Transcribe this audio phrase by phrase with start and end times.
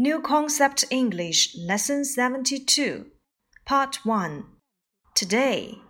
[0.00, 3.06] New Concept English Lesson 72,
[3.66, 4.44] Part 1.
[5.16, 5.80] Today,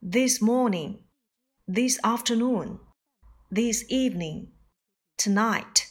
[0.00, 1.00] this morning,
[1.68, 2.78] this afternoon,
[3.50, 4.52] this evening,
[5.18, 5.86] tonight,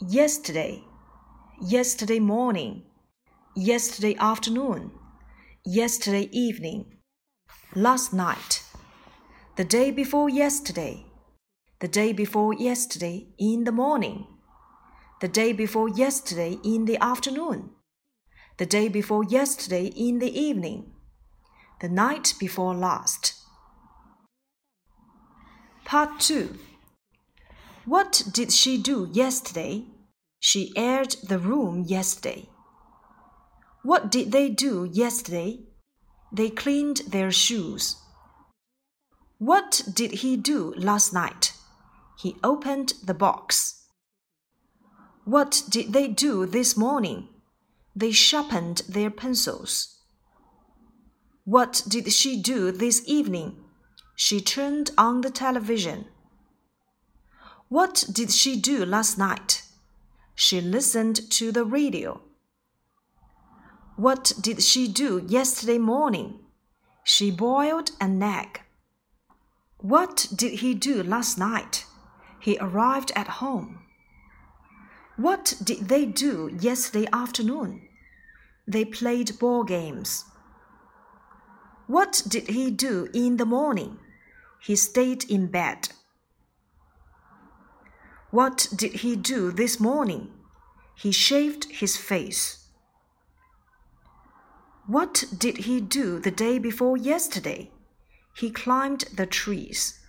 [0.00, 0.82] yesterday,
[1.62, 2.82] yesterday morning,
[3.54, 4.90] yesterday afternoon,
[5.64, 6.96] yesterday evening,
[7.76, 8.64] last night,
[9.54, 11.06] the day before yesterday,
[11.78, 14.26] the day before yesterday in the morning
[15.20, 17.70] the day before yesterday in the afternoon,
[18.56, 20.92] the day before yesterday in the evening,
[21.80, 23.34] the night before last.
[25.84, 26.58] Part 2
[27.84, 29.84] What did she do yesterday?
[30.38, 32.48] She aired the room yesterday.
[33.82, 35.60] What did they do yesterday?
[36.32, 37.96] They cleaned their shoes.
[39.38, 41.52] What did he do last night?
[42.18, 43.79] He opened the box.
[45.30, 47.28] What did they do this morning?
[47.94, 50.00] They sharpened their pencils.
[51.44, 53.56] What did she do this evening?
[54.16, 56.06] She turned on the television.
[57.68, 59.62] What did she do last night?
[60.34, 62.22] She listened to the radio.
[63.94, 66.40] What did she do yesterday morning?
[67.04, 68.62] She boiled an egg.
[69.76, 71.84] What did he do last night?
[72.40, 73.86] He arrived at home.
[75.20, 77.82] What did they do yesterday afternoon?
[78.66, 80.24] They played ball games.
[81.86, 83.98] What did he do in the morning?
[84.62, 85.90] He stayed in bed.
[88.30, 90.30] What did he do this morning?
[90.94, 92.68] He shaved his face.
[94.86, 97.70] What did he do the day before yesterday?
[98.34, 100.00] He climbed the trees.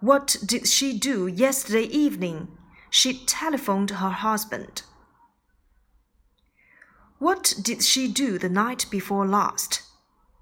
[0.00, 2.48] What did she do yesterday evening?
[2.95, 4.83] she telephoned her husband.
[7.19, 9.81] What did she do the night before last?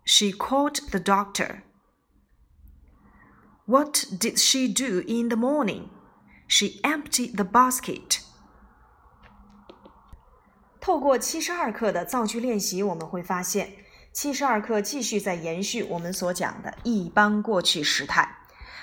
[0.05, 1.63] She called the doctor.
[3.65, 5.89] What did she do in the morning?
[6.47, 8.21] She emptied the basket.
[10.79, 13.73] 透过七十二课的造句练习，我们会发现，
[14.11, 18.37] 七十二课继续在延续我们所讲的一般过去时态。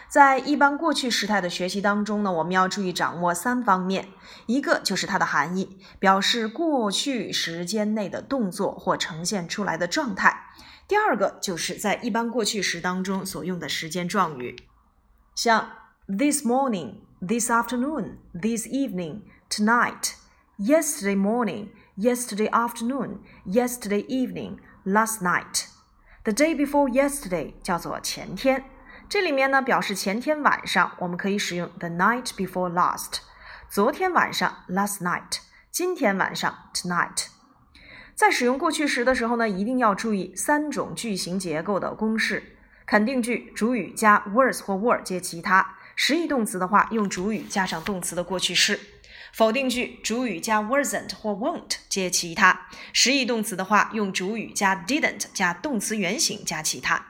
[0.08, 4.10] 在一般过去时态的学习当中呢，我们要注意掌握三方面，
[4.46, 10.32] 一个就是它的含义，表示过去时间内的动作或呈现出来的状态；
[10.88, 14.56] 第二个就是在一般过去时当中所用的时间状语，
[15.36, 15.70] 像
[16.08, 20.16] this morning、this afternoon、this evening、tonight、
[20.58, 25.68] yesterday morning、yesterday afternoon、yesterday evening、last night、
[26.24, 28.66] the day before yesterday 叫做前天。
[29.12, 33.18] 这里面呢，表示前天晚上，我们可以使用 the night before last；
[33.70, 35.40] 昨天晚上 last night；
[35.70, 37.26] 今天晚上 tonight。
[38.16, 42.56] 在使用过去时的时候呢，一定要注意三种句型结构的公式：
[42.86, 48.78] 肯定句主语加 was 或 were 接其他；实义动词的话，用主语加上动词的过去式；
[49.34, 52.62] 否定句主语加 wasn't 或 won't 接其他；
[52.94, 57.08] 实义动词的话，用主语加 didn't 加动词原形加其他。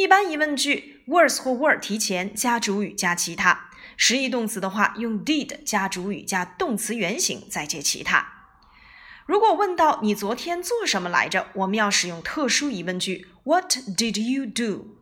[0.00, 3.68] 一般疑问句，was 或 were 提前加主语加其他；
[3.98, 8.26] 实义动词的话，用 did 加主语加动词原形再接其他。
[9.26, 14.96] 如果问到你昨天做什么来着，我们要使用特殊疑问句，What did you do？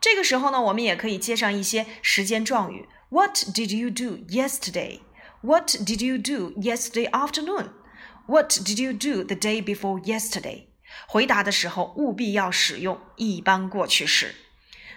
[0.00, 9.60] 这个时候呢，我们也可以接上一些时间状语，What did you do yesterday？What did you do yesterday afternoon？What did you do the day
[9.60, 10.66] before yesterday？
[11.08, 14.36] 回答的时候务必要使用一般过去时。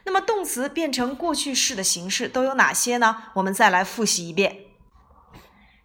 [0.08, 3.24] 那么动词变成过去式的形式都有哪些呢？
[3.34, 4.60] 我们再来复习一遍。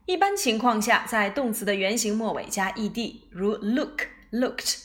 [0.06, 4.76] 一般情况下，在动词的原形末尾加 ed，如 look looked；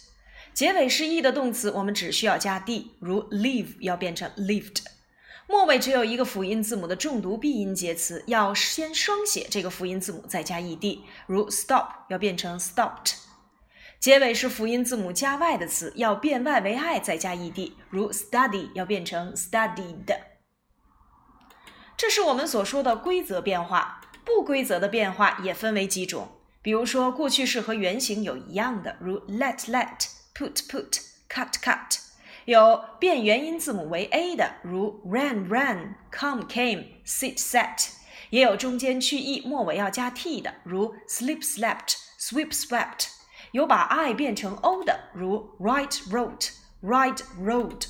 [0.56, 4.82] 结尾是 e 的动词，我们只需要加 d，如 live 要变成 lived；
[5.48, 13.27] 末尾只有一个辅音字母的重读闭音节词，要先双写这个辅音字母，再加 ed，如 stop 要变成 stopped。
[14.00, 20.18] 结尾是辅音字母加 y 的词，要变 y 为 i 再加 ed，如 study 要变成 studied。
[21.98, 26.30] 这是我们所说的规则变化，不规则的变化也分为几种。
[26.62, 30.06] 比如说，过去式和原形有一样的，如 let let、
[30.36, 31.98] put put、cut cut；
[32.46, 37.90] 有变元音字母为 a 的，如 ran ran、come came、sit sat；
[38.30, 43.17] 也有中间去 e、末尾要加 t 的，如 sleep slept、sweep swept。
[43.58, 46.52] 有把 i 变成 o 的，如 write wrote、
[46.84, 47.88] write wrote；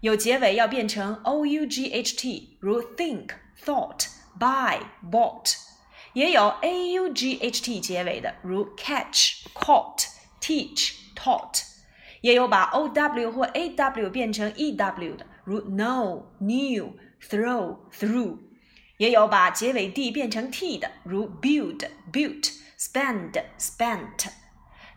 [0.00, 3.28] 有结尾要变成 o u g h t，如 think
[3.64, 5.54] thought, buy bought；
[6.12, 10.08] 也有 a u g h t 结尾的，如 catch caught,
[10.40, 11.62] teach taught；
[12.22, 18.38] 也有把 o w 或 a w 变成 e w 的，如 know knew, throw know、new、throw、through；
[18.96, 24.45] 也有把结尾 d 变成 t 的，如 build built, spend build、built、spend、spent。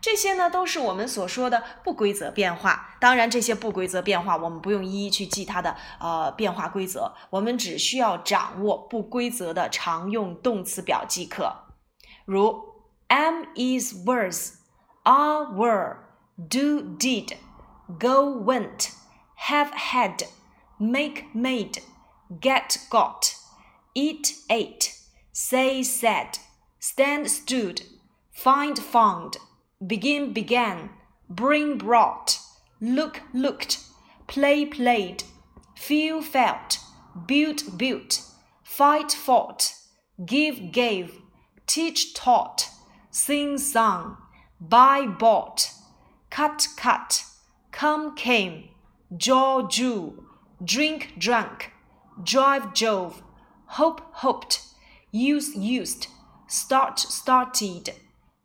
[0.00, 2.96] 这些呢，都是我们所说的不规则变化。
[2.98, 11.52] 当然，这些不规则变化，我们不用一一去记它的呃变化规则，我们只需要掌握不规则的常用动词表即可。
[12.24, 12.64] 如
[13.08, 14.54] am is was,
[15.02, 15.96] are were,
[16.36, 17.36] do did,
[17.98, 18.90] go went,
[19.48, 20.26] have had,
[20.78, 21.82] make made,
[22.40, 23.34] get got,
[23.94, 24.92] eat ate,
[25.32, 26.38] say said,
[26.80, 27.82] stand stood,
[28.32, 29.34] find found.
[29.86, 30.90] Begin began,
[31.28, 32.38] bring brought,
[32.80, 33.78] look looked,
[34.26, 35.24] play played,
[35.74, 36.78] feel felt,
[37.26, 38.22] build built,
[38.62, 39.74] fight fought,
[40.24, 41.18] give gave,
[41.66, 42.68] teach taught,
[43.10, 44.18] sing sung,
[44.60, 45.72] buy bought,
[46.28, 47.24] cut cut,
[47.72, 48.68] come came,
[49.16, 50.26] jaw drew,
[50.62, 51.72] drink drunk,
[52.22, 53.22] drive drove,
[53.64, 54.60] hope hoped,
[55.10, 56.08] use used,
[56.46, 57.94] start started,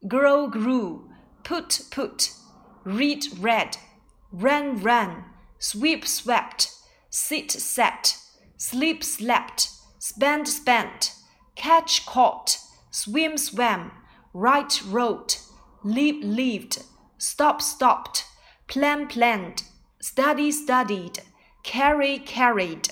[0.08, 1.10] grow grew
[1.46, 2.34] put put,
[2.84, 3.78] read read,
[4.34, 5.24] ran ran,
[5.60, 6.72] sweep swept,
[7.10, 8.18] sit sat,
[8.58, 9.70] sleep slept,
[10.00, 11.14] spend spent,
[11.56, 12.58] catch caught,
[12.92, 13.92] swim swam,
[14.34, 15.40] write wrote,
[15.84, 16.84] live lived,
[17.18, 18.26] stop stopped,
[18.68, 19.64] plan planned,
[20.02, 21.20] study studied,
[21.64, 22.90] carry carried.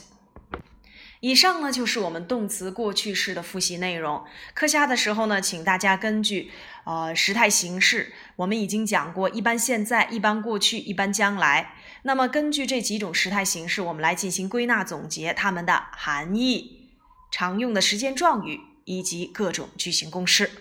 [1.24, 4.26] 以上呢就是我们动词过去式的复习内容。
[4.54, 6.52] 课下的时候呢，请大家根据
[6.84, 11.76] 呃时态形式，我们已经讲过一般现在、一般过去、一般将来。
[12.02, 16.90] 那么根据这几种时态形式，我们来进行归纳总结它们的含义、
[17.32, 20.52] 常用的时间状语以及各种句型公式。